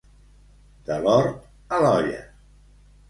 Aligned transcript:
De 0.87 0.97
l'hort 1.03 1.77
a 1.77 1.83
l'olla. 1.85 2.23